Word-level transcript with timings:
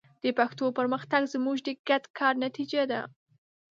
د 0.23 0.25
پښتو 0.37 0.65
پرمختګ 0.77 1.21
زموږ 1.33 1.57
د 1.67 1.69
ګډ 1.87 2.03
کار 2.19 2.33
نتیجه 2.45 2.81
ده. 2.91 3.01